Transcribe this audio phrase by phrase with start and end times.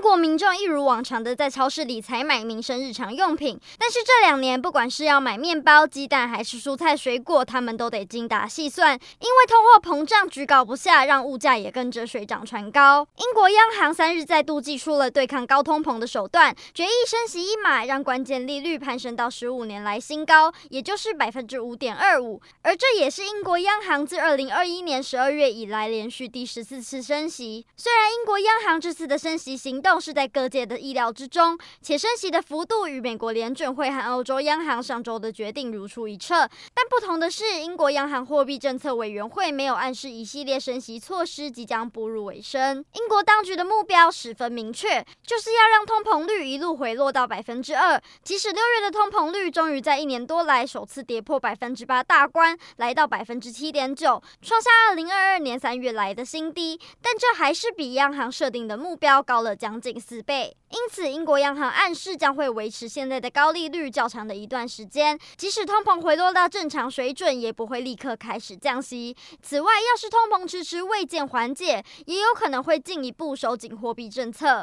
[0.00, 13.06] 国民众一如往常的在超市里采买民生日常用品，但是这两年不管是要买面包、鸡蛋还是蔬菜水果，他们都得精打细算，因为通货膨胀居高不下，让物价也跟着水涨船高。
[13.16, 27.66] 英国央行三日再度祭出了对抗高通膨的手段，决议升息一码，让关键利率攀升到十五年来新高，也就是百分之五点二五，而这也是英国央行自二零二一年十二月以来连续第十四次升息。
[27.76, 36.34] 虽然英国央行这次的升息行动是在各界的意料之中，且升息的幅度与美国联准会和欧洲央行上周的决定如出一辙。
[36.74, 42.84] 但不同的是，英国央行货币政策委员会没有暗示一系列升息措施即将步入尾声。
[42.92, 48.00] 英国当局的目标十分明确，就是要让通膨率一路回落到百分之二。
[48.22, 69.16] 即使六月的通膨率终于在一年多来首次跌破百分之八大关，来到百分之七点九，创下二零二二年三月来的新低，但这还是比央行设定的目标高了将近四倍，因此英国央行暗示将会维持现在的高利率较长的一段时间，即使通膨回落到正常水准，也不会立刻开始降息。
[69.42, 74.58] 此外，要是通膨迟迟未见缓解，也有可能会进一步收紧货币政策。